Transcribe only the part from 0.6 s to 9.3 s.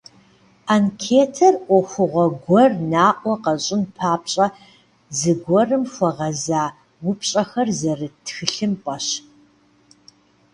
Анкетэр ӏуэхугъуэ гуэр наӏуэ къэщӏын папщӏэ зыгуэрым хуэгъэза упщӏэхэр зэрыт тхылъымпӏэщ.